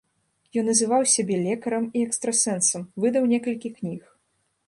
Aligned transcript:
Ён 0.61 0.65
называў 0.69 1.03
сябе 1.15 1.35
лекарам 1.47 1.85
і 1.99 2.03
экстрасэнсам, 2.07 2.87
выдаў 3.05 3.23
некалькіх 3.35 3.73
кніг. 3.79 4.01